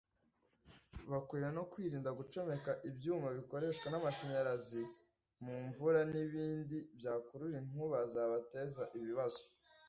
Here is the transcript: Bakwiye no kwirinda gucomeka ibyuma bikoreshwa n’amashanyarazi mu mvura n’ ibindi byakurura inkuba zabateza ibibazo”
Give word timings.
Bakwiye 1.11 1.47
no 1.57 1.63
kwirinda 1.71 2.11
gucomeka 2.19 2.71
ibyuma 2.89 3.27
bikoreshwa 3.37 3.87
n’amashanyarazi 3.89 4.83
mu 5.43 5.55
mvura 5.67 5.99
n’ 6.11 6.13
ibindi 6.25 6.77
byakurura 6.97 7.55
inkuba 7.61 7.97
zabateza 8.13 8.83
ibibazo” 8.99 9.43